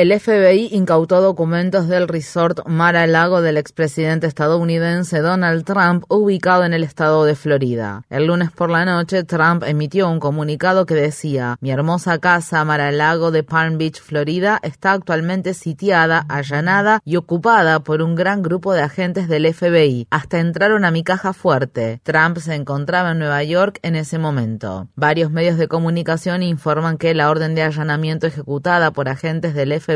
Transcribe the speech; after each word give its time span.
El 0.00 0.18
FBI 0.18 0.70
incautó 0.72 1.20
documentos 1.20 1.86
del 1.86 2.08
resort 2.08 2.66
Mar-a-Lago 2.66 3.42
del 3.42 3.58
expresidente 3.58 4.26
estadounidense 4.26 5.18
Donald 5.18 5.66
Trump, 5.66 6.04
ubicado 6.08 6.64
en 6.64 6.72
el 6.72 6.84
estado 6.84 7.26
de 7.26 7.34
Florida. 7.34 8.04
El 8.08 8.28
lunes 8.28 8.50
por 8.50 8.70
la 8.70 8.86
noche, 8.86 9.24
Trump 9.24 9.62
emitió 9.62 10.08
un 10.08 10.18
comunicado 10.18 10.86
que 10.86 10.94
decía: 10.94 11.58
Mi 11.60 11.70
hermosa 11.70 12.16
casa 12.16 12.64
Mar-a-Lago 12.64 13.30
de 13.30 13.42
Palm 13.42 13.76
Beach, 13.76 14.00
Florida, 14.00 14.58
está 14.62 14.92
actualmente 14.92 15.52
sitiada, 15.52 16.24
allanada 16.30 17.02
y 17.04 17.16
ocupada 17.16 17.80
por 17.80 18.00
un 18.00 18.14
gran 18.14 18.40
grupo 18.40 18.72
de 18.72 18.80
agentes 18.80 19.28
del 19.28 19.52
FBI. 19.52 20.06
Hasta 20.10 20.40
entraron 20.40 20.86
a 20.86 20.90
mi 20.90 21.04
caja 21.04 21.34
fuerte. 21.34 22.00
Trump 22.04 22.38
se 22.38 22.54
encontraba 22.54 23.10
en 23.10 23.18
Nueva 23.18 23.42
York 23.44 23.78
en 23.82 23.96
ese 23.96 24.16
momento. 24.16 24.88
Varios 24.96 25.30
medios 25.30 25.58
de 25.58 25.68
comunicación 25.68 26.42
informan 26.42 26.96
que 26.96 27.12
la 27.12 27.28
orden 27.28 27.54
de 27.54 27.64
allanamiento 27.64 28.26
ejecutada 28.26 28.92
por 28.92 29.10
agentes 29.10 29.52
del 29.52 29.78
FBI 29.78 29.89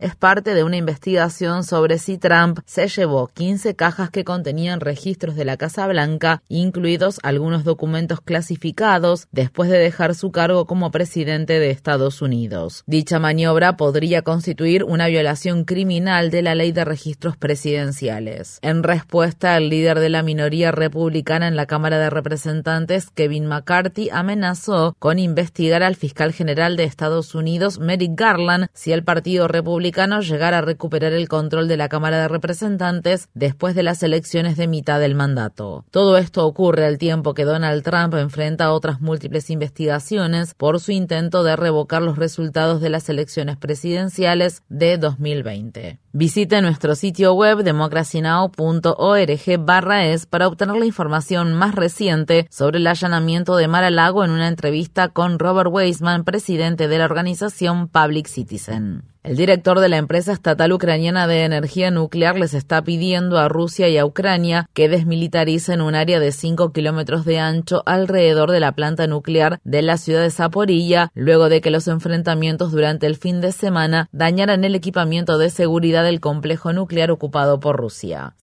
Es 0.00 0.14
parte 0.14 0.54
de 0.54 0.62
una 0.62 0.76
investigación 0.76 1.64
sobre 1.64 1.98
si 1.98 2.18
Trump 2.18 2.60
se 2.66 2.86
llevó 2.86 3.26
15 3.26 3.74
cajas 3.74 4.10
que 4.10 4.22
contenían 4.22 4.80
registros 4.80 5.34
de 5.34 5.44
la 5.44 5.56
Casa 5.56 5.88
Blanca, 5.88 6.42
incluidos 6.48 7.18
algunos 7.24 7.64
documentos 7.64 8.20
clasificados, 8.20 9.26
después 9.32 9.68
de 9.68 9.78
dejar 9.78 10.14
su 10.14 10.30
cargo 10.30 10.66
como 10.66 10.92
presidente 10.92 11.58
de 11.58 11.70
Estados 11.70 12.22
Unidos. 12.22 12.84
Dicha 12.86 13.18
maniobra 13.18 13.76
podría 13.76 14.22
constituir 14.22 14.84
una 14.84 15.08
violación 15.08 15.64
criminal 15.64 16.30
de 16.30 16.42
la 16.42 16.54
ley 16.54 16.70
de 16.70 16.84
registros 16.84 17.36
presidenciales. 17.36 18.58
En 18.62 18.84
respuesta, 18.84 19.56
el 19.56 19.68
líder 19.68 19.98
de 19.98 20.10
la 20.10 20.22
minoría 20.22 20.70
republicana 20.70 21.48
en 21.48 21.56
la 21.56 21.66
Cámara 21.66 21.98
de 21.98 22.10
Representantes, 22.10 23.10
Kevin 23.10 23.46
McCarthy, 23.46 24.10
amenazó 24.10 24.94
con 24.98 25.18
investigar 25.18 25.82
al 25.82 25.96
fiscal 25.96 26.32
general 26.32 26.76
de 26.76 26.84
Estados 26.84 27.34
Unidos, 27.34 27.78
Merrick 27.78 28.12
Garland, 28.14 28.68
si 28.74 28.92
el 28.92 29.02
partido 29.02 29.39
Republicano 29.48 30.20
llegar 30.20 30.54
a 30.54 30.60
recuperar 30.60 31.12
el 31.12 31.28
control 31.28 31.68
de 31.68 31.76
la 31.76 31.88
Cámara 31.88 32.20
de 32.20 32.28
Representantes 32.28 33.28
después 33.34 33.74
de 33.74 33.82
las 33.82 34.02
elecciones 34.02 34.56
de 34.56 34.68
mitad 34.68 35.00
del 35.00 35.14
mandato. 35.14 35.84
Todo 35.90 36.18
esto 36.18 36.46
ocurre 36.46 36.86
al 36.86 36.98
tiempo 36.98 37.34
que 37.34 37.44
Donald 37.44 37.82
Trump 37.82 38.14
enfrenta 38.14 38.72
otras 38.72 39.00
múltiples 39.00 39.50
investigaciones 39.50 40.54
por 40.54 40.80
su 40.80 40.92
intento 40.92 41.42
de 41.42 41.56
revocar 41.56 42.02
los 42.02 42.18
resultados 42.18 42.80
de 42.80 42.90
las 42.90 43.08
elecciones 43.08 43.56
presidenciales 43.56 44.62
de 44.68 44.98
2020. 44.98 45.98
Visite 46.12 46.60
nuestro 46.60 46.96
sitio 46.96 47.34
web 47.34 47.62
democracynow.org 47.62 49.64
barra 49.64 50.06
es 50.06 50.26
para 50.26 50.48
obtener 50.48 50.76
la 50.76 50.86
información 50.86 51.54
más 51.54 51.74
reciente 51.74 52.48
sobre 52.50 52.78
el 52.78 52.86
allanamiento 52.88 53.56
de 53.56 53.68
Mar-a-Lago 53.68 54.24
en 54.24 54.32
una 54.32 54.48
entrevista 54.48 55.08
con 55.08 55.38
Robert 55.38 55.70
Weisman, 55.72 56.24
presidente 56.24 56.88
de 56.88 56.98
la 56.98 57.04
organización 57.04 57.88
Public 57.88 58.26
Citizen. 58.26 59.04
El 59.22 59.36
director 59.36 59.80
de 59.80 59.90
la 59.90 59.98
empresa 59.98 60.32
estatal 60.32 60.72
ucraniana 60.72 61.26
de 61.26 61.44
energía 61.44 61.90
nuclear 61.90 62.38
les 62.38 62.54
está 62.54 62.82
pidiendo 62.82 63.36
a 63.36 63.50
Rusia 63.50 63.86
y 63.90 63.98
a 63.98 64.06
Ucrania 64.06 64.70
que 64.72 64.88
desmilitaricen 64.88 65.82
un 65.82 65.94
área 65.94 66.18
de 66.18 66.32
5 66.32 66.72
kilómetros 66.72 67.26
de 67.26 67.38
ancho 67.38 67.82
alrededor 67.84 68.50
de 68.50 68.60
la 68.60 68.72
planta 68.72 69.06
nuclear 69.06 69.60
de 69.62 69.82
la 69.82 69.98
ciudad 69.98 70.22
de 70.22 70.30
Zaporilla, 70.30 71.12
luego 71.14 71.50
de 71.50 71.60
que 71.60 71.70
los 71.70 71.86
enfrentamientos 71.86 72.72
durante 72.72 73.06
el 73.06 73.14
fin 73.14 73.42
de 73.42 73.52
semana 73.52 74.08
dañaran 74.10 74.64
el 74.64 74.74
equipamiento 74.74 75.36
de 75.36 75.50
seguridad 75.50 76.02
del 76.02 76.20
complejo 76.20 76.72
nuclear 76.72 77.10
ocupado 77.10 77.60
por 77.60 77.76
Rusia. 77.76 78.36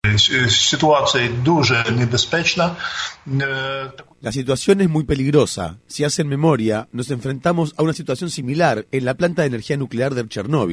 La 4.21 4.33
situación 4.33 4.81
es 4.81 4.89
muy 4.89 5.05
peligrosa. 5.05 5.79
Si 5.87 6.03
hacen 6.03 6.29
memoria, 6.29 6.89
nos 6.93 7.11
enfrentamos 7.11 7.75
a 7.77 7.83
una 7.83 7.93
situación 7.93 8.31
similar 8.31 8.87
en 8.91 9.05
la 9.05 9.15
planta 9.15 9.43
de 9.43 9.49
energía 9.49 9.77
nuclear 9.77 10.15
de 10.15 10.27
Chernóbil. 10.29 10.64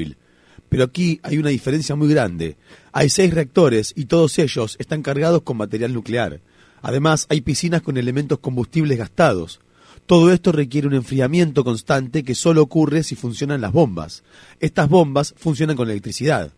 Pero 0.69 0.83
aquí 0.83 1.19
hay 1.23 1.37
una 1.37 1.49
diferencia 1.49 1.95
muy 1.95 2.07
grande. 2.07 2.57
Hay 2.93 3.09
seis 3.09 3.33
reactores 3.33 3.93
y 3.95 4.05
todos 4.05 4.39
ellos 4.39 4.77
están 4.79 5.01
cargados 5.01 5.41
con 5.41 5.57
material 5.57 5.93
nuclear. 5.93 6.39
Además, 6.81 7.27
hay 7.29 7.41
piscinas 7.41 7.81
con 7.81 7.97
elementos 7.97 8.39
combustibles 8.39 8.97
gastados. 8.97 9.59
Todo 10.05 10.33
esto 10.33 10.51
requiere 10.51 10.87
un 10.87 10.93
enfriamiento 10.93 11.63
constante 11.63 12.23
que 12.23 12.35
solo 12.35 12.61
ocurre 12.61 13.03
si 13.03 13.15
funcionan 13.15 13.61
las 13.61 13.71
bombas. 13.71 14.23
Estas 14.59 14.89
bombas 14.89 15.33
funcionan 15.37 15.75
con 15.75 15.89
electricidad. 15.89 16.51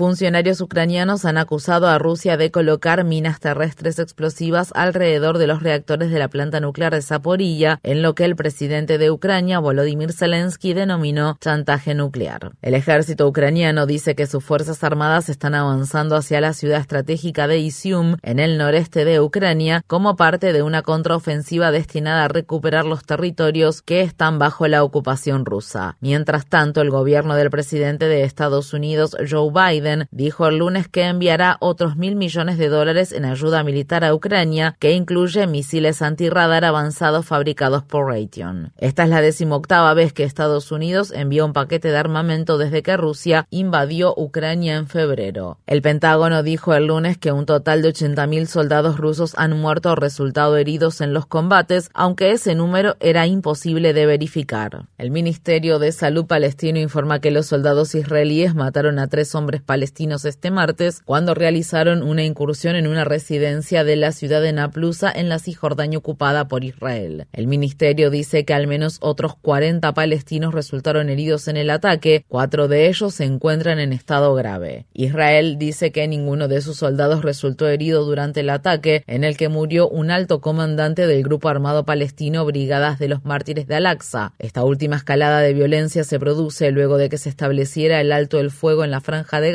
Funcionarios 0.00 0.62
ucranianos 0.62 1.26
han 1.26 1.36
acusado 1.36 1.86
a 1.86 1.98
Rusia 1.98 2.38
de 2.38 2.50
colocar 2.50 3.04
minas 3.04 3.38
terrestres 3.38 3.98
explosivas 3.98 4.72
alrededor 4.74 5.36
de 5.36 5.46
los 5.46 5.62
reactores 5.62 6.10
de 6.10 6.18
la 6.18 6.28
planta 6.28 6.58
nuclear 6.58 6.94
de 6.94 7.02
Zaporilla, 7.02 7.80
en 7.82 8.00
lo 8.00 8.14
que 8.14 8.24
el 8.24 8.34
presidente 8.34 8.96
de 8.96 9.10
Ucrania, 9.10 9.58
Volodymyr 9.58 10.14
Zelensky, 10.14 10.72
denominó 10.72 11.36
chantaje 11.38 11.92
nuclear. 11.94 12.52
El 12.62 12.72
ejército 12.72 13.28
ucraniano 13.28 13.84
dice 13.84 14.14
que 14.14 14.26
sus 14.26 14.42
fuerzas 14.42 14.82
armadas 14.84 15.28
están 15.28 15.54
avanzando 15.54 16.16
hacia 16.16 16.40
la 16.40 16.54
ciudad 16.54 16.80
estratégica 16.80 17.46
de 17.46 17.58
Izium, 17.58 18.16
en 18.22 18.38
el 18.38 18.56
noreste 18.56 19.04
de 19.04 19.20
Ucrania, 19.20 19.84
como 19.86 20.16
parte 20.16 20.54
de 20.54 20.62
una 20.62 20.80
contraofensiva 20.80 21.70
destinada 21.72 22.24
a 22.24 22.28
recuperar 22.28 22.86
los 22.86 23.04
territorios 23.04 23.82
que 23.82 24.00
están 24.00 24.38
bajo 24.38 24.66
la 24.66 24.82
ocupación 24.82 25.44
rusa. 25.44 25.98
Mientras 26.00 26.46
tanto, 26.46 26.80
el 26.80 26.88
gobierno 26.88 27.34
del 27.34 27.50
presidente 27.50 28.06
de 28.06 28.22
Estados 28.22 28.72
Unidos, 28.72 29.14
Joe 29.30 29.50
Biden, 29.52 29.89
dijo 30.10 30.46
el 30.46 30.58
lunes 30.58 30.88
que 30.88 31.04
enviará 31.04 31.56
otros 31.60 31.96
mil 31.96 32.16
millones 32.16 32.58
de 32.58 32.68
dólares 32.68 33.12
en 33.12 33.24
ayuda 33.24 33.62
militar 33.62 34.04
a 34.04 34.14
Ucrania, 34.14 34.76
que 34.78 34.92
incluye 34.92 35.46
misiles 35.46 36.02
antirradar 36.02 36.64
avanzados 36.64 37.26
fabricados 37.26 37.82
por 37.82 38.06
Raytheon. 38.06 38.72
Esta 38.78 39.04
es 39.04 39.08
la 39.10 39.20
decimoctava 39.20 39.92
vez 39.94 40.12
que 40.12 40.24
Estados 40.24 40.72
Unidos 40.72 41.12
envió 41.14 41.44
un 41.44 41.52
paquete 41.52 41.88
de 41.88 41.96
armamento 41.96 42.58
desde 42.58 42.82
que 42.82 42.96
Rusia 42.96 43.46
invadió 43.50 44.14
Ucrania 44.16 44.76
en 44.76 44.86
febrero. 44.86 45.58
El 45.66 45.82
Pentágono 45.82 46.42
dijo 46.42 46.74
el 46.74 46.86
lunes 46.86 47.18
que 47.18 47.32
un 47.32 47.46
total 47.46 47.82
de 47.82 47.92
80.000 47.92 48.46
soldados 48.46 48.96
rusos 48.98 49.34
han 49.36 49.58
muerto 49.58 49.92
o 49.92 49.96
resultado 49.96 50.56
heridos 50.56 51.00
en 51.00 51.12
los 51.12 51.26
combates, 51.26 51.90
aunque 51.94 52.32
ese 52.32 52.54
número 52.54 52.96
era 53.00 53.26
imposible 53.26 53.92
de 53.92 54.06
verificar. 54.06 54.86
El 54.98 55.10
Ministerio 55.10 55.78
de 55.78 55.92
Salud 55.92 56.26
palestino 56.26 56.78
informa 56.78 57.20
que 57.20 57.30
los 57.30 57.46
soldados 57.46 57.94
israelíes 57.94 58.54
mataron 58.54 58.98
a 58.98 59.08
tres 59.08 59.34
hombres 59.34 59.62
palestinos 59.62 59.79
este 59.82 60.50
martes 60.50 61.02
cuando 61.04 61.34
realizaron 61.34 62.02
una 62.02 62.24
incursión 62.24 62.76
en 62.76 62.86
una 62.86 63.04
residencia 63.04 63.84
de 63.84 63.96
la 63.96 64.12
ciudad 64.12 64.42
de 64.42 64.52
Naplusa 64.52 65.10
en 65.10 65.28
la 65.28 65.38
Cisjordania 65.38 65.98
ocupada 65.98 66.48
por 66.48 66.64
Israel. 66.64 67.26
El 67.32 67.46
ministerio 67.46 68.10
dice 68.10 68.44
que 68.44 68.54
al 68.54 68.66
menos 68.66 68.98
otros 69.00 69.36
40 69.36 69.92
palestinos 69.94 70.54
resultaron 70.54 71.08
heridos 71.08 71.48
en 71.48 71.56
el 71.56 71.70
ataque, 71.70 72.24
cuatro 72.28 72.68
de 72.68 72.88
ellos 72.88 73.14
se 73.14 73.24
encuentran 73.24 73.78
en 73.78 73.92
estado 73.92 74.34
grave. 74.34 74.86
Israel 74.92 75.56
dice 75.58 75.92
que 75.92 76.06
ninguno 76.08 76.48
de 76.48 76.60
sus 76.60 76.76
soldados 76.76 77.22
resultó 77.22 77.68
herido 77.68 78.04
durante 78.04 78.40
el 78.40 78.50
ataque, 78.50 79.04
en 79.06 79.24
el 79.24 79.36
que 79.36 79.48
murió 79.48 79.88
un 79.88 80.10
alto 80.10 80.40
comandante 80.40 81.06
del 81.06 81.22
grupo 81.22 81.48
armado 81.48 81.84
palestino 81.84 82.44
Brigadas 82.44 82.98
de 82.98 83.08
los 83.08 83.24
Mártires 83.24 83.66
de 83.66 83.76
Al-Aqsa. 83.76 84.34
Esta 84.38 84.64
última 84.64 84.96
escalada 84.96 85.40
de 85.40 85.54
violencia 85.54 86.04
se 86.04 86.18
produce 86.18 86.70
luego 86.70 86.98
de 86.98 87.08
que 87.08 87.18
se 87.18 87.28
estableciera 87.28 88.00
el 88.00 88.12
alto 88.12 88.36
del 88.38 88.50
fuego 88.50 88.84
en 88.84 88.90
la 88.90 89.00
franja 89.00 89.40
de 89.40 89.52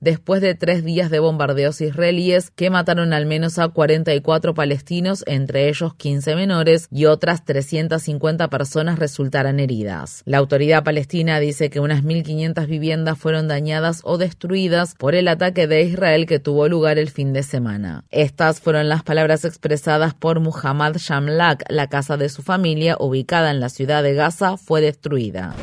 después 0.00 0.40
de 0.40 0.54
tres 0.54 0.84
días 0.84 1.10
de 1.10 1.18
bombardeos 1.18 1.80
israelíes 1.80 2.50
que 2.50 2.70
mataron 2.70 3.12
al 3.12 3.26
menos 3.26 3.58
a 3.58 3.68
44 3.68 4.54
palestinos, 4.54 5.24
entre 5.26 5.68
ellos 5.68 5.94
15 5.94 6.36
menores, 6.36 6.88
y 6.90 7.06
otras 7.06 7.44
350 7.44 8.48
personas 8.48 8.98
resultaran 8.98 9.60
heridas. 9.60 10.22
La 10.24 10.38
autoridad 10.38 10.84
palestina 10.84 11.40
dice 11.40 11.70
que 11.70 11.80
unas 11.80 12.02
1.500 12.02 12.66
viviendas 12.66 13.18
fueron 13.18 13.48
dañadas 13.48 14.00
o 14.04 14.18
destruidas 14.18 14.94
por 14.94 15.14
el 15.14 15.28
ataque 15.28 15.66
de 15.66 15.82
Israel 15.82 16.26
que 16.26 16.38
tuvo 16.38 16.68
lugar 16.68 16.98
el 16.98 17.10
fin 17.10 17.32
de 17.32 17.42
semana. 17.42 18.04
Estas 18.10 18.60
fueron 18.60 18.88
las 18.88 19.02
palabras 19.02 19.44
expresadas 19.44 20.14
por 20.14 20.40
Muhammad 20.40 20.96
Shamlak. 20.96 21.64
La 21.68 21.88
casa 21.88 22.16
de 22.16 22.28
su 22.28 22.42
familia, 22.42 22.96
ubicada 22.98 23.50
en 23.50 23.60
la 23.60 23.68
ciudad 23.68 24.02
de 24.02 24.14
Gaza, 24.14 24.56
fue 24.56 24.80
destruida. 24.80 25.54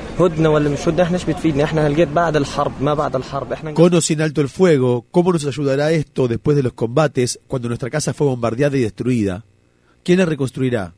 O 3.75 4.01
sin 4.01 4.21
alto 4.21 4.42
el 4.42 4.50
fuego, 4.50 5.07
¿cómo 5.10 5.33
nos 5.33 5.45
ayudará 5.45 5.92
esto 5.92 6.27
después 6.27 6.56
de 6.56 6.62
los 6.62 6.74
combates 6.74 7.39
cuando 7.48 7.68
nuestra 7.68 7.89
casa 7.89 8.13
fue 8.13 8.27
bombardeada 8.27 8.77
y 8.77 8.81
destruida? 8.81 9.44
¿Quién 10.04 10.19
la 10.19 10.25
reconstruirá? 10.25 10.94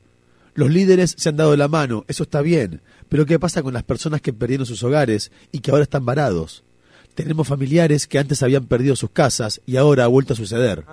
Los 0.53 0.69
líderes 0.69 1.15
se 1.17 1.29
han 1.29 1.37
dado 1.37 1.55
la 1.55 1.69
mano, 1.69 2.03
eso 2.09 2.23
está 2.23 2.41
bien, 2.41 2.81
pero 3.07 3.25
¿qué 3.25 3.39
pasa 3.39 3.63
con 3.63 3.73
las 3.73 3.83
personas 3.83 4.19
que 4.19 4.33
perdieron 4.33 4.65
sus 4.65 4.83
hogares 4.83 5.31
y 5.53 5.59
que 5.59 5.71
ahora 5.71 5.83
están 5.83 6.05
varados? 6.05 6.65
Tenemos 7.13 7.47
familiares 7.47 8.07
que 8.07 8.19
antes 8.19 8.43
habían 8.43 8.65
perdido 8.65 8.97
sus 8.97 9.11
casas 9.11 9.61
y 9.65 9.77
ahora 9.77 10.03
ha 10.03 10.07
vuelto 10.07 10.33
a 10.33 10.35
suceder. 10.35 10.83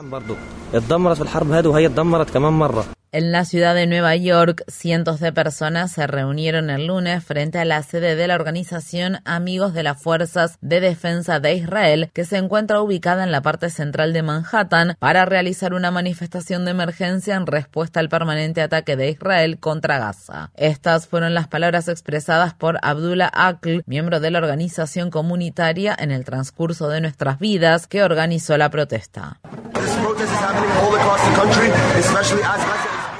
En 3.14 3.30
la 3.30 3.44
ciudad 3.44 3.74
de 3.74 3.86
Nueva 3.86 4.16
York, 4.16 4.64
cientos 4.68 5.20
de 5.20 5.34
personas 5.34 5.92
se 5.92 6.06
reunieron 6.06 6.70
el 6.70 6.86
lunes 6.86 7.22
frente 7.22 7.58
a 7.58 7.66
la 7.66 7.82
sede 7.82 8.16
de 8.16 8.26
la 8.26 8.36
organización 8.36 9.18
Amigos 9.26 9.74
de 9.74 9.82
las 9.82 10.00
Fuerzas 10.00 10.56
de 10.62 10.80
Defensa 10.80 11.38
de 11.38 11.52
Israel, 11.52 12.10
que 12.14 12.24
se 12.24 12.38
encuentra 12.38 12.80
ubicada 12.80 13.22
en 13.22 13.30
la 13.30 13.42
parte 13.42 13.68
central 13.68 14.14
de 14.14 14.22
Manhattan, 14.22 14.96
para 14.98 15.26
realizar 15.26 15.74
una 15.74 15.90
manifestación 15.90 16.64
de 16.64 16.70
emergencia 16.70 17.34
en 17.34 17.46
respuesta 17.46 18.00
al 18.00 18.08
permanente 18.08 18.62
ataque 18.62 18.96
de 18.96 19.10
Israel 19.10 19.58
contra 19.60 19.98
Gaza. 19.98 20.50
Estas 20.56 21.06
fueron 21.06 21.34
las 21.34 21.48
palabras 21.48 21.88
expresadas 21.88 22.54
por 22.54 22.78
Abdullah 22.80 23.30
Akl, 23.34 23.82
miembro 23.84 24.20
de 24.20 24.30
la 24.30 24.38
organización 24.38 25.10
comunitaria 25.10 25.94
en 25.98 26.12
el 26.12 26.24
transcurso 26.24 26.88
de 26.88 27.02
nuestras 27.02 27.38
vidas, 27.38 27.86
que 27.86 28.04
organizó 28.04 28.56
la 28.56 28.70
protesta. 28.70 29.38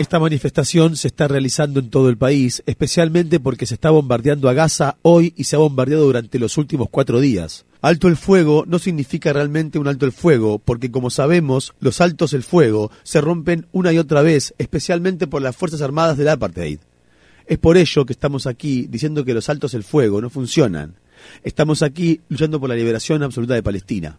Esta 0.03 0.19
manifestación 0.19 0.97
se 0.97 1.07
está 1.07 1.29
realizando 1.29 1.79
en 1.79 1.89
todo 1.89 2.09
el 2.09 2.19
país, 2.19 2.65
especialmente 2.67 3.39
porque 3.39 3.67
se 3.67 3.75
está 3.75 3.91
bombardeando 3.91 4.49
a 4.49 4.53
Gaza 4.53 4.97
hoy 5.03 5.33
y 5.37 5.45
se 5.45 5.55
ha 5.55 5.61
bombardeado 5.61 6.07
durante 6.07 6.41
los 6.41 6.59
últimos 6.59 6.89
cuatro 6.91 7.21
días. 7.21 7.67
Alto 7.81 8.09
el 8.09 8.17
fuego 8.17 8.65
no 8.67 8.81
significa 8.81 9.33
realmente 9.33 9.79
un 9.79 9.87
alto 9.87 10.05
el 10.05 10.11
fuego, 10.11 10.59
porque 10.59 10.91
como 10.91 11.09
sabemos, 11.09 11.73
los 11.79 12.01
altos 12.01 12.33
el 12.33 12.43
fuego 12.43 12.91
se 13.05 13.21
rompen 13.21 13.69
una 13.71 13.93
y 13.93 13.99
otra 13.99 14.23
vez, 14.23 14.55
especialmente 14.59 15.29
por 15.29 15.41
las 15.41 15.55
Fuerzas 15.55 15.83
Armadas 15.83 16.17
del 16.17 16.31
Apartheid. 16.31 16.81
Es 17.47 17.59
por 17.59 17.77
ello 17.77 18.05
que 18.05 18.13
estamos 18.13 18.49
aquí 18.49 18.89
diciendo 18.91 19.25
que 19.25 19.35
los 19.35 19.49
altos 19.49 19.73
el 19.73 19.85
fuego 19.85 20.21
no 20.21 20.31
funcionan. 20.31 20.97
Estamos 21.45 21.81
aquí 21.81 22.21
luchando 22.29 22.59
por 22.59 22.71
la 22.71 22.75
liberación 22.75 23.23
absoluta 23.23 23.55
de 23.55 23.63
Palestina. 23.63 24.19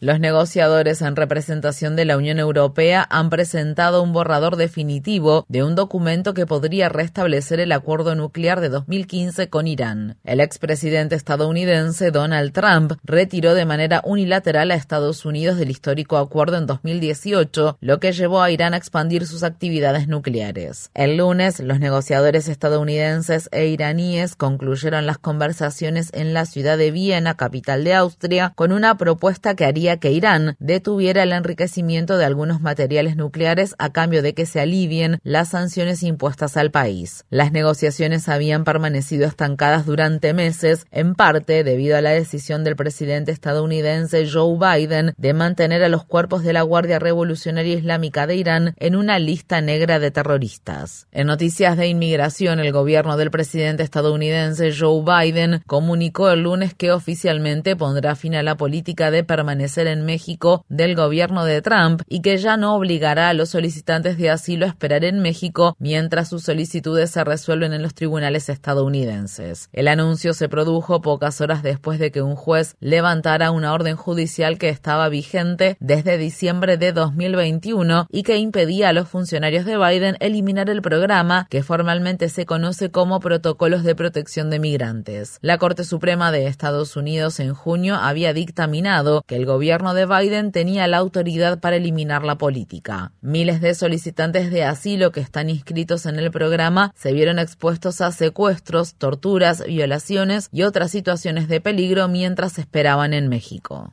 Los 0.00 0.20
negociadores 0.20 1.02
en 1.02 1.16
representación 1.16 1.96
de 1.96 2.04
la 2.04 2.16
Unión 2.16 2.38
Europea 2.38 3.04
han 3.10 3.30
presentado 3.30 4.00
un 4.00 4.12
borrador 4.12 4.54
definitivo 4.54 5.44
de 5.48 5.64
un 5.64 5.74
documento 5.74 6.34
que 6.34 6.46
podría 6.46 6.88
restablecer 6.88 7.58
el 7.58 7.72
acuerdo 7.72 8.14
nuclear 8.14 8.60
de 8.60 8.68
2015 8.68 9.48
con 9.48 9.66
Irán. 9.66 10.16
El 10.22 10.38
expresidente 10.38 11.16
estadounidense 11.16 12.12
Donald 12.12 12.52
Trump 12.52 12.92
retiró 13.02 13.54
de 13.54 13.64
manera 13.64 14.00
unilateral 14.04 14.70
a 14.70 14.76
Estados 14.76 15.24
Unidos 15.24 15.58
del 15.58 15.68
histórico 15.68 16.16
acuerdo 16.16 16.58
en 16.58 16.66
2018, 16.66 17.78
lo 17.80 17.98
que 17.98 18.12
llevó 18.12 18.40
a 18.40 18.52
Irán 18.52 18.74
a 18.74 18.76
expandir 18.76 19.26
sus 19.26 19.42
actividades 19.42 20.06
nucleares. 20.06 20.92
El 20.94 21.16
lunes, 21.16 21.58
los 21.58 21.80
negociadores 21.80 22.46
estadounidenses 22.46 23.48
e 23.50 23.66
iraníes 23.66 24.36
concluyeron 24.36 25.06
las 25.06 25.18
conversaciones 25.18 26.10
en 26.12 26.34
la 26.34 26.46
ciudad 26.46 26.78
de 26.78 26.92
Viena, 26.92 27.34
capital 27.34 27.82
de 27.82 27.94
Austria, 27.94 28.52
con 28.54 28.70
una 28.70 28.96
propuesta 28.96 29.56
que 29.56 29.64
haría 29.64 29.87
que 29.96 30.12
Irán 30.12 30.54
detuviera 30.58 31.22
el 31.22 31.32
enriquecimiento 31.32 32.18
de 32.18 32.26
algunos 32.26 32.60
materiales 32.60 33.16
nucleares 33.16 33.74
a 33.78 33.90
cambio 33.90 34.22
de 34.22 34.34
que 34.34 34.46
se 34.46 34.60
alivien 34.60 35.18
las 35.22 35.48
sanciones 35.48 36.02
impuestas 36.02 36.56
al 36.56 36.70
país. 36.70 37.24
Las 37.30 37.50
negociaciones 37.50 38.28
habían 38.28 38.64
permanecido 38.64 39.26
estancadas 39.26 39.86
durante 39.86 40.34
meses, 40.34 40.86
en 40.90 41.14
parte 41.14 41.64
debido 41.64 41.96
a 41.96 42.02
la 42.02 42.10
decisión 42.10 42.64
del 42.64 42.76
presidente 42.76 43.32
estadounidense 43.32 44.28
Joe 44.28 44.58
Biden 44.58 45.14
de 45.16 45.32
mantener 45.32 45.82
a 45.82 45.88
los 45.88 46.04
cuerpos 46.04 46.42
de 46.42 46.52
la 46.52 46.62
Guardia 46.62 46.98
Revolucionaria 46.98 47.74
Islámica 47.74 48.26
de 48.26 48.36
Irán 48.36 48.74
en 48.76 48.96
una 48.96 49.18
lista 49.18 49.60
negra 49.60 49.98
de 49.98 50.10
terroristas. 50.10 51.06
En 51.12 51.26
noticias 51.26 51.76
de 51.76 51.88
inmigración, 51.88 52.60
el 52.60 52.72
gobierno 52.72 53.16
del 53.16 53.30
presidente 53.30 53.82
estadounidense 53.82 54.72
Joe 54.76 55.02
Biden 55.04 55.62
comunicó 55.66 56.30
el 56.30 56.42
lunes 56.42 56.74
que 56.74 56.90
oficialmente 56.90 57.76
pondrá 57.76 58.16
fin 58.16 58.34
a 58.34 58.42
la 58.42 58.56
política 58.56 59.10
de 59.10 59.22
permanecer 59.22 59.77
en 59.86 60.04
México 60.04 60.64
del 60.68 60.94
gobierno 60.94 61.44
de 61.44 61.62
Trump 61.62 62.02
y 62.08 62.20
que 62.20 62.38
ya 62.38 62.56
no 62.56 62.74
obligará 62.74 63.28
a 63.28 63.34
los 63.34 63.50
solicitantes 63.50 64.18
de 64.18 64.30
asilo 64.30 64.66
a 64.66 64.68
esperar 64.68 65.04
en 65.04 65.20
México 65.20 65.76
mientras 65.78 66.28
sus 66.28 66.42
solicitudes 66.42 67.10
se 67.10 67.24
resuelven 67.24 67.72
en 67.72 67.82
los 67.82 67.94
tribunales 67.94 68.48
estadounidenses. 68.48 69.68
El 69.72 69.88
anuncio 69.88 70.34
se 70.34 70.48
produjo 70.48 71.00
pocas 71.00 71.40
horas 71.40 71.62
después 71.62 71.98
de 71.98 72.10
que 72.10 72.22
un 72.22 72.34
juez 72.34 72.76
levantara 72.80 73.50
una 73.50 73.72
orden 73.72 73.96
judicial 73.96 74.58
que 74.58 74.68
estaba 74.68 75.08
vigente 75.08 75.76
desde 75.80 76.18
diciembre 76.18 76.76
de 76.76 76.92
2021 76.92 78.06
y 78.10 78.22
que 78.22 78.38
impedía 78.38 78.88
a 78.88 78.92
los 78.92 79.08
funcionarios 79.08 79.64
de 79.64 79.78
Biden 79.78 80.16
eliminar 80.20 80.70
el 80.70 80.82
programa 80.82 81.46
que 81.50 81.62
formalmente 81.62 82.28
se 82.28 82.46
conoce 82.46 82.90
como 82.90 83.20
Protocolos 83.20 83.84
de 83.84 83.94
Protección 83.94 84.50
de 84.50 84.58
Migrantes. 84.58 85.38
La 85.42 85.58
Corte 85.58 85.84
Suprema 85.84 86.32
de 86.32 86.46
Estados 86.46 86.96
Unidos 86.96 87.40
en 87.40 87.54
junio 87.54 87.96
había 87.96 88.32
dictaminado 88.32 89.22
que 89.26 89.36
el 89.36 89.46
gobierno 89.46 89.67
gobierno 89.68 89.92
de 89.92 90.06
Biden 90.06 90.50
tenía 90.50 90.86
la 90.86 90.96
autoridad 90.96 91.60
para 91.60 91.76
eliminar 91.76 92.24
la 92.24 92.38
política. 92.38 93.12
Miles 93.20 93.60
de 93.60 93.74
solicitantes 93.74 94.50
de 94.50 94.64
asilo 94.64 95.12
que 95.12 95.20
están 95.20 95.50
inscritos 95.50 96.06
en 96.06 96.18
el 96.18 96.30
programa 96.30 96.90
se 96.96 97.12
vieron 97.12 97.38
expuestos 97.38 98.00
a 98.00 98.10
secuestros, 98.10 98.94
torturas, 98.94 99.62
violaciones 99.66 100.48
y 100.52 100.62
otras 100.62 100.90
situaciones 100.90 101.48
de 101.48 101.60
peligro 101.60 102.08
mientras 102.08 102.58
esperaban 102.58 103.12
en 103.12 103.28
México. 103.28 103.92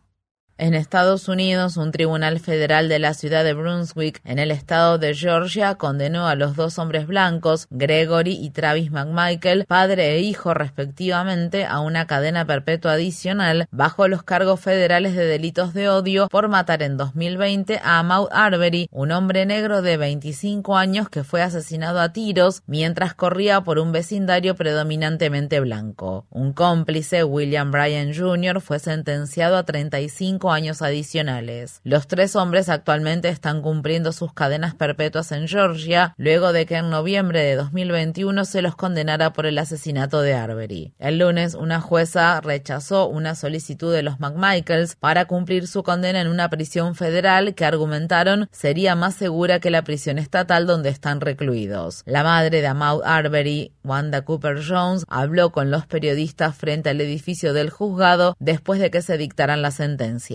En 0.58 0.74
Estados 0.74 1.28
Unidos, 1.28 1.76
un 1.76 1.92
tribunal 1.92 2.40
federal 2.40 2.88
de 2.88 2.98
la 2.98 3.14
ciudad 3.14 3.44
de 3.44 3.54
Brunswick, 3.54 4.22
en 4.24 4.40
el 4.40 4.52
estado 4.52 4.98
de 4.98 5.14
Georgia, 5.14 5.76
condenó 5.76 6.30
a 6.30 6.36
los 6.36 6.56
dos 6.56 6.80
hombres 6.80 7.08
blancos, 7.08 7.68
Gregory 7.72 8.32
y 8.32 8.52
Travis 8.52 8.90
McMichael, 8.90 9.66
padre 9.66 10.16
e 10.16 10.22
hijo 10.22 10.54
respectivamente, 10.54 11.66
a 11.66 11.82
una 11.82 12.08
cadena 12.08 12.46
perpetua 12.46 12.94
adicional 12.94 13.68
bajo 13.70 14.08
los 14.08 14.24
cargos 14.24 14.62
federales 14.62 15.14
de 15.14 15.26
delitos 15.26 15.74
de 15.74 15.90
odio 15.90 16.30
por 16.30 16.48
matar 16.48 16.84
en 16.84 16.96
2020 16.96 17.82
a 17.84 18.02
Maud 18.04 18.30
Arbery, 18.32 18.88
un 18.92 19.12
hombre 19.12 19.46
negro 19.46 19.82
de 19.82 19.98
25 19.98 20.78
años 20.78 21.10
que 21.10 21.26
fue 21.26 21.42
asesinado 21.42 22.00
a 22.00 22.14
tiros 22.14 22.64
mientras 22.66 23.14
corría 23.14 23.60
por 23.60 23.78
un 23.78 23.92
vecindario 23.92 24.56
predominantemente 24.56 25.60
blanco. 25.60 26.28
Un 26.30 26.54
cómplice, 26.54 27.26
William 27.26 27.72
Bryan 27.72 28.14
Jr., 28.16 28.62
fue 28.62 28.80
sentenciado 28.80 29.58
a 29.58 29.64
35 29.64 30.45
años 30.52 30.82
adicionales. 30.82 31.82
Los 31.84 32.08
tres 32.08 32.36
hombres 32.36 32.70
actualmente 32.70 33.30
están 33.30 33.62
cumpliendo 33.62 34.12
sus 34.12 34.34
cadenas 34.34 34.76
perpetuas 34.76 35.32
en 35.32 35.48
Georgia, 35.48 36.14
luego 36.18 36.54
de 36.54 36.66
que 36.66 36.76
en 36.76 36.90
noviembre 36.90 37.42
de 37.42 37.56
2021 37.56 38.46
se 38.46 38.62
los 38.62 38.76
condenara 38.76 39.34
por 39.34 39.46
el 39.46 39.58
asesinato 39.58 40.22
de 40.22 40.34
Arbery. 40.34 40.94
El 41.00 41.20
lunes, 41.20 41.56
una 41.56 41.82
jueza 41.82 42.42
rechazó 42.42 43.08
una 43.08 43.36
solicitud 43.36 43.94
de 43.94 44.04
los 44.04 44.20
McMichaels 44.20 44.96
para 44.96 45.26
cumplir 45.26 45.68
su 45.68 45.84
condena 45.84 46.22
en 46.22 46.28
una 46.28 46.50
prisión 46.50 46.96
federal 46.96 47.56
que 47.56 47.66
argumentaron 47.66 48.48
sería 48.52 48.96
más 48.96 49.16
segura 49.16 49.60
que 49.60 49.70
la 49.70 49.84
prisión 49.84 50.18
estatal 50.18 50.66
donde 50.66 50.90
están 50.90 51.22
recluidos. 51.22 52.04
La 52.06 52.24
madre 52.24 52.62
de 52.62 52.68
Ahmaud 52.68 53.04
Arbery, 53.04 53.72
Wanda 53.84 54.22
Cooper 54.24 54.62
Jones, 54.68 55.06
habló 55.08 55.52
con 55.52 55.72
los 55.72 55.86
periodistas 55.86 56.56
frente 56.56 56.90
al 56.90 57.02
edificio 57.02 57.54
del 57.54 57.70
juzgado 57.70 58.36
después 58.40 58.80
de 58.80 58.92
que 58.92 59.02
se 59.02 59.18
dictaran 59.18 59.62
la 59.62 59.72
sentencia. 59.72 60.35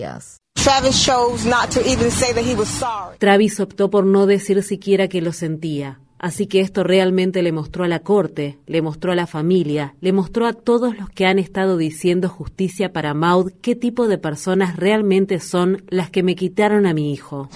Travis 3.17 3.59
optó 3.59 3.89
por 3.89 4.05
no 4.05 4.25
decir 4.25 4.61
siquiera 4.63 5.07
que 5.07 5.21
lo 5.21 5.33
sentía. 5.33 5.99
Así 6.21 6.45
que 6.45 6.59
esto 6.59 6.83
realmente 6.83 7.41
le 7.41 7.51
mostró 7.51 7.83
a 7.83 7.87
la 7.87 7.99
corte, 7.99 8.59
le 8.67 8.83
mostró 8.83 9.11
a 9.11 9.15
la 9.15 9.25
familia, 9.25 9.95
le 10.01 10.13
mostró 10.13 10.45
a 10.45 10.53
todos 10.53 10.95
los 10.95 11.09
que 11.09 11.25
han 11.25 11.39
estado 11.39 11.77
diciendo 11.77 12.29
justicia 12.29 12.93
para 12.93 13.15
Maud 13.15 13.53
qué 13.59 13.75
tipo 13.75 14.07
de 14.07 14.19
personas 14.19 14.75
realmente 14.75 15.39
son 15.39 15.83
las 15.89 16.11
que 16.11 16.21
me 16.21 16.35
quitaron 16.35 16.85
a 16.85 16.93
mi 16.93 17.11
hijo. 17.11 17.49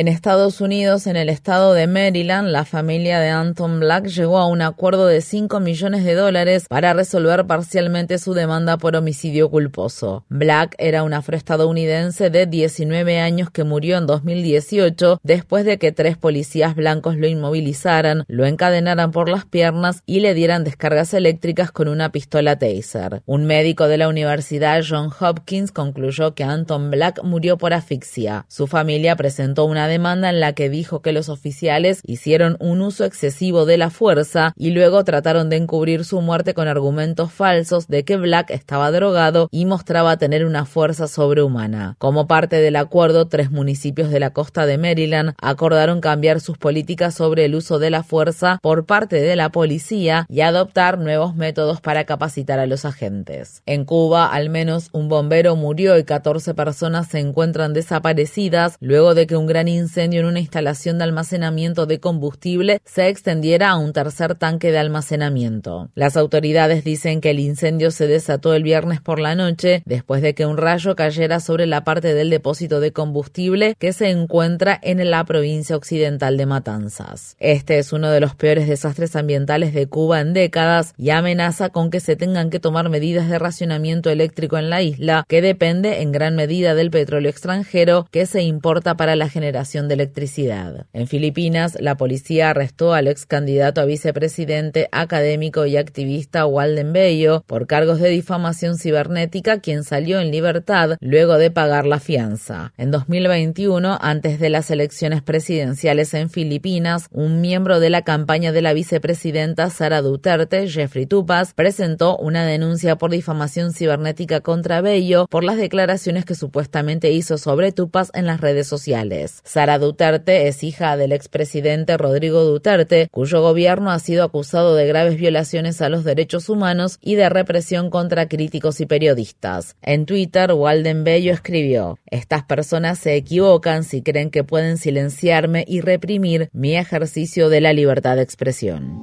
En 0.00 0.08
Estados 0.08 0.62
Unidos, 0.62 1.06
en 1.06 1.16
el 1.16 1.28
estado 1.28 1.74
de 1.74 1.86
Maryland, 1.86 2.48
la 2.48 2.64
familia 2.64 3.20
de 3.20 3.28
Anton 3.28 3.80
Black 3.80 4.06
llegó 4.06 4.38
a 4.38 4.46
un 4.46 4.62
acuerdo 4.62 5.06
de 5.06 5.20
5 5.20 5.60
millones 5.60 6.06
de 6.06 6.14
dólares 6.14 6.64
para 6.70 6.94
resolver 6.94 7.46
parcialmente 7.46 8.16
su 8.16 8.32
demanda 8.32 8.78
por 8.78 8.96
homicidio 8.96 9.50
culposo. 9.50 10.24
Black 10.30 10.74
era 10.78 11.02
un 11.02 11.12
afroestadounidense 11.12 12.30
de 12.30 12.46
19 12.46 13.20
años 13.20 13.50
que 13.50 13.62
murió 13.62 13.98
en 13.98 14.06
2018 14.06 15.20
después 15.22 15.66
de 15.66 15.76
que 15.76 15.92
tres 15.92 16.16
policías 16.16 16.74
blancos 16.74 17.16
lo 17.18 17.26
inmovilizaran, 17.26 18.24
lo 18.26 18.46
encadenaran 18.46 19.10
por 19.10 19.28
las 19.28 19.44
piernas 19.44 20.02
y 20.06 20.20
le 20.20 20.32
dieran 20.32 20.64
descargas 20.64 21.12
eléctricas 21.12 21.72
con 21.72 21.88
una 21.88 22.10
pistola 22.10 22.58
taser. 22.58 23.20
Un 23.26 23.44
médico 23.44 23.86
de 23.86 23.98
la 23.98 24.08
Universidad 24.08 24.82
John 24.82 25.10
Hopkins 25.20 25.72
concluyó 25.72 26.34
que 26.34 26.44
Anton 26.44 26.90
Black 26.90 27.22
murió 27.22 27.58
por 27.58 27.74
asfixia. 27.74 28.46
Su 28.48 28.66
familia 28.66 29.14
presentó 29.14 29.66
una 29.66 29.89
demanda 29.90 30.30
en 30.30 30.40
la 30.40 30.54
que 30.54 30.70
dijo 30.70 31.02
que 31.02 31.12
los 31.12 31.28
oficiales 31.28 32.00
hicieron 32.06 32.56
un 32.60 32.80
uso 32.80 33.04
excesivo 33.04 33.66
de 33.66 33.76
la 33.76 33.90
fuerza 33.90 34.54
y 34.56 34.70
luego 34.70 35.04
trataron 35.04 35.50
de 35.50 35.56
encubrir 35.56 36.06
su 36.06 36.22
muerte 36.22 36.54
con 36.54 36.68
argumentos 36.68 37.32
falsos 37.32 37.88
de 37.88 38.04
que 38.04 38.16
Black 38.16 38.50
estaba 38.50 38.90
drogado 38.90 39.48
y 39.50 39.66
mostraba 39.66 40.16
tener 40.16 40.46
una 40.46 40.64
fuerza 40.64 41.08
sobrehumana. 41.08 41.96
Como 41.98 42.26
parte 42.26 42.56
del 42.56 42.76
acuerdo, 42.76 43.26
tres 43.26 43.50
municipios 43.50 44.10
de 44.10 44.20
la 44.20 44.30
costa 44.30 44.64
de 44.64 44.78
Maryland 44.78 45.34
acordaron 45.42 46.00
cambiar 46.00 46.40
sus 46.40 46.56
políticas 46.56 47.14
sobre 47.14 47.44
el 47.44 47.54
uso 47.54 47.78
de 47.78 47.90
la 47.90 48.02
fuerza 48.02 48.58
por 48.62 48.86
parte 48.86 49.20
de 49.20 49.36
la 49.36 49.50
policía 49.50 50.26
y 50.28 50.40
adoptar 50.40 50.98
nuevos 50.98 51.34
métodos 51.34 51.80
para 51.80 52.04
capacitar 52.04 52.58
a 52.58 52.66
los 52.66 52.84
agentes. 52.84 53.62
En 53.66 53.84
Cuba, 53.84 54.26
al 54.32 54.48
menos 54.48 54.88
un 54.92 55.08
bombero 55.08 55.56
murió 55.56 55.98
y 55.98 56.04
14 56.04 56.54
personas 56.54 57.08
se 57.08 57.18
encuentran 57.18 57.74
desaparecidas 57.74 58.76
luego 58.80 59.14
de 59.14 59.26
que 59.26 59.36
un 59.36 59.46
gran 59.46 59.66
incendio 59.70 60.20
en 60.20 60.26
una 60.26 60.40
instalación 60.40 60.98
de 60.98 61.04
almacenamiento 61.04 61.86
de 61.86 62.00
combustible 62.00 62.80
se 62.84 63.08
extendiera 63.08 63.70
a 63.70 63.78
un 63.78 63.92
tercer 63.92 64.34
tanque 64.34 64.70
de 64.70 64.78
almacenamiento. 64.78 65.88
Las 65.94 66.16
autoridades 66.16 66.84
dicen 66.84 67.20
que 67.20 67.30
el 67.30 67.40
incendio 67.40 67.90
se 67.90 68.06
desató 68.06 68.54
el 68.54 68.62
viernes 68.62 69.00
por 69.00 69.18
la 69.18 69.34
noche 69.34 69.82
después 69.86 70.22
de 70.22 70.34
que 70.34 70.46
un 70.46 70.56
rayo 70.56 70.96
cayera 70.96 71.40
sobre 71.40 71.66
la 71.66 71.84
parte 71.84 72.14
del 72.14 72.30
depósito 72.30 72.80
de 72.80 72.92
combustible 72.92 73.74
que 73.78 73.92
se 73.92 74.10
encuentra 74.10 74.78
en 74.82 75.10
la 75.10 75.24
provincia 75.24 75.76
occidental 75.76 76.36
de 76.36 76.46
Matanzas. 76.46 77.36
Este 77.38 77.78
es 77.78 77.92
uno 77.92 78.10
de 78.10 78.20
los 78.20 78.34
peores 78.34 78.68
desastres 78.68 79.16
ambientales 79.16 79.72
de 79.72 79.86
Cuba 79.86 80.20
en 80.20 80.34
décadas 80.34 80.94
y 80.96 81.10
amenaza 81.10 81.70
con 81.70 81.90
que 81.90 82.00
se 82.00 82.16
tengan 82.16 82.50
que 82.50 82.60
tomar 82.60 82.88
medidas 82.88 83.28
de 83.28 83.38
racionamiento 83.38 84.10
eléctrico 84.10 84.58
en 84.58 84.70
la 84.70 84.82
isla, 84.82 85.24
que 85.28 85.42
depende 85.42 86.02
en 86.02 86.12
gran 86.12 86.36
medida 86.36 86.74
del 86.74 86.90
petróleo 86.90 87.30
extranjero 87.30 88.06
que 88.10 88.26
se 88.26 88.42
importa 88.42 88.96
para 88.96 89.16
la 89.16 89.28
de 89.60 89.94
electricidad. 89.94 90.86
En 90.94 91.06
Filipinas, 91.06 91.76
la 91.80 91.96
policía 91.96 92.50
arrestó 92.50 92.94
al 92.94 93.08
ex 93.08 93.26
candidato 93.26 93.82
a 93.82 93.84
vicepresidente, 93.84 94.88
académico 94.90 95.66
y 95.66 95.76
activista 95.76 96.46
Walden 96.46 96.94
Bello 96.94 97.44
por 97.46 97.66
cargos 97.66 98.00
de 98.00 98.08
difamación 98.08 98.78
cibernética, 98.78 99.60
quien 99.60 99.84
salió 99.84 100.18
en 100.18 100.30
libertad 100.30 100.96
luego 101.00 101.36
de 101.36 101.50
pagar 101.50 101.86
la 101.86 102.00
fianza. 102.00 102.72
En 102.78 102.90
2021, 102.90 103.98
antes 104.00 104.40
de 104.40 104.48
las 104.48 104.70
elecciones 104.70 105.20
presidenciales 105.20 106.14
en 106.14 106.30
Filipinas, 106.30 107.08
un 107.12 107.42
miembro 107.42 107.80
de 107.80 107.90
la 107.90 108.02
campaña 108.02 108.52
de 108.52 108.62
la 108.62 108.72
vicepresidenta 108.72 109.68
Sara 109.68 110.00
Duterte, 110.00 110.68
Jeffrey 110.68 111.04
Tupas, 111.04 111.52
presentó 111.52 112.16
una 112.16 112.46
denuncia 112.46 112.96
por 112.96 113.10
difamación 113.10 113.74
cibernética 113.74 114.40
contra 114.40 114.80
Bello 114.80 115.26
por 115.28 115.44
las 115.44 115.58
declaraciones 115.58 116.24
que 116.24 116.34
supuestamente 116.34 117.10
hizo 117.12 117.36
sobre 117.36 117.72
Tupas 117.72 118.10
en 118.14 118.24
las 118.24 118.40
redes 118.40 118.66
sociales. 118.66 119.42
Sara 119.50 119.78
Duterte 119.80 120.46
es 120.46 120.62
hija 120.62 120.96
del 120.96 121.10
expresidente 121.10 121.96
Rodrigo 121.96 122.44
Duterte, 122.44 123.08
cuyo 123.10 123.42
gobierno 123.42 123.90
ha 123.90 123.98
sido 123.98 124.22
acusado 124.22 124.76
de 124.76 124.86
graves 124.86 125.16
violaciones 125.16 125.82
a 125.82 125.88
los 125.88 126.04
derechos 126.04 126.48
humanos 126.48 127.00
y 127.02 127.16
de 127.16 127.28
represión 127.28 127.90
contra 127.90 128.28
críticos 128.28 128.80
y 128.80 128.86
periodistas. 128.86 129.74
En 129.82 130.06
Twitter, 130.06 130.52
Walden 130.52 131.02
Bello 131.02 131.32
escribió, 131.32 131.98
Estas 132.06 132.44
personas 132.44 133.00
se 133.00 133.16
equivocan 133.16 133.82
si 133.82 134.02
creen 134.02 134.30
que 134.30 134.44
pueden 134.44 134.78
silenciarme 134.78 135.64
y 135.66 135.80
reprimir 135.80 136.48
mi 136.52 136.76
ejercicio 136.76 137.48
de 137.48 137.60
la 137.60 137.72
libertad 137.72 138.14
de 138.14 138.22
expresión. 138.22 139.00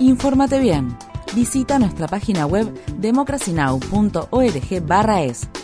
Infórmate 0.00 0.60
bien. 0.60 0.96
Visita 1.34 1.78
nuestra 1.78 2.08
página 2.08 2.46
web 2.46 2.72
democracynow.org/es. 2.96 5.63